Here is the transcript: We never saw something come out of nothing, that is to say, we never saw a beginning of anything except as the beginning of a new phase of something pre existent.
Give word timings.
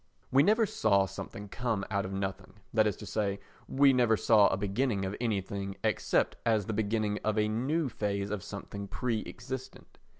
We 0.31 0.41
never 0.41 0.65
saw 0.65 1.05
something 1.05 1.47
come 1.47 1.85
out 1.91 2.05
of 2.05 2.11
nothing, 2.11 2.53
that 2.73 2.87
is 2.87 2.95
to 2.95 3.05
say, 3.05 3.39
we 3.67 3.93
never 3.93 4.17
saw 4.17 4.47
a 4.47 4.57
beginning 4.57 5.05
of 5.05 5.15
anything 5.21 5.77
except 5.83 6.37
as 6.43 6.65
the 6.65 6.73
beginning 6.73 7.19
of 7.23 7.37
a 7.37 7.47
new 7.47 7.87
phase 7.87 8.31
of 8.31 8.41
something 8.41 8.87
pre 8.87 9.23
existent. 9.27 9.99